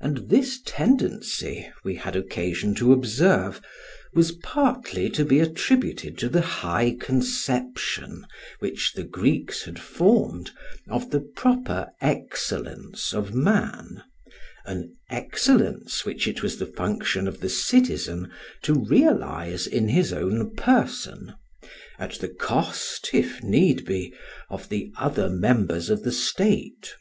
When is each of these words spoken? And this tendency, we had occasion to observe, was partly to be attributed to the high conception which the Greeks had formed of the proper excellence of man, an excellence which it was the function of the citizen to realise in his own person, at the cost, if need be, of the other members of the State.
And 0.00 0.28
this 0.28 0.60
tendency, 0.66 1.70
we 1.82 1.94
had 1.94 2.14
occasion 2.14 2.74
to 2.74 2.92
observe, 2.92 3.62
was 4.12 4.32
partly 4.32 5.08
to 5.08 5.24
be 5.24 5.40
attributed 5.40 6.18
to 6.18 6.28
the 6.28 6.42
high 6.42 6.94
conception 7.00 8.26
which 8.58 8.92
the 8.92 9.02
Greeks 9.02 9.62
had 9.64 9.78
formed 9.78 10.50
of 10.90 11.08
the 11.08 11.20
proper 11.20 11.88
excellence 12.02 13.14
of 13.14 13.32
man, 13.34 14.04
an 14.66 14.94
excellence 15.08 16.04
which 16.04 16.28
it 16.28 16.42
was 16.42 16.58
the 16.58 16.66
function 16.66 17.26
of 17.26 17.40
the 17.40 17.48
citizen 17.48 18.30
to 18.60 18.74
realise 18.74 19.66
in 19.66 19.88
his 19.88 20.12
own 20.12 20.54
person, 20.54 21.32
at 21.98 22.18
the 22.20 22.28
cost, 22.28 23.08
if 23.14 23.42
need 23.42 23.86
be, 23.86 24.12
of 24.50 24.68
the 24.68 24.92
other 24.98 25.30
members 25.30 25.88
of 25.88 26.02
the 26.02 26.12
State. 26.12 26.92